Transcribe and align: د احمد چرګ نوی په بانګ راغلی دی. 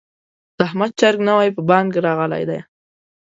د 0.57 0.59
احمد 0.67 0.91
چرګ 0.99 1.19
نوی 1.29 1.47
په 1.55 1.61
بانګ 1.69 1.91
راغلی 2.05 2.43
دی. 2.49 2.59